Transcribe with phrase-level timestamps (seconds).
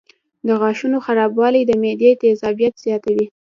[0.47, 3.25] د غاښونو خرابوالی د معدې تیزابیت زیاتوي.